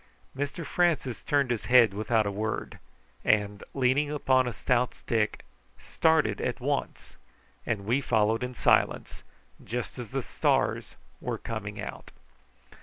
Mr 0.35 0.65
Francis 0.65 1.21
turned 1.21 1.51
his 1.51 1.65
head 1.65 1.93
without 1.93 2.25
a 2.25 2.31
word, 2.31 2.79
and, 3.23 3.63
leaning 3.75 4.09
upon 4.09 4.47
a 4.47 4.51
stout 4.51 4.95
stick, 4.95 5.45
started 5.79 6.41
at 6.41 6.59
once; 6.59 7.17
and 7.67 7.85
we 7.85 8.01
followed 8.01 8.41
in 8.41 8.55
silence, 8.55 9.21
just 9.63 9.99
as 9.99 10.09
the 10.09 10.23
stars 10.23 10.95
were 11.19 11.37
coming 11.37 11.79
out. 11.79 12.09